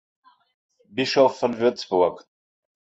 [0.89, 2.25] Bischof von Würzburg.